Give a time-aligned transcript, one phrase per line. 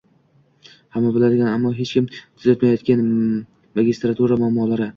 [0.95, 3.07] Hamma biladigan, ammo hech kim tuzatmayotgan
[3.81, 4.89] magistratura muammolari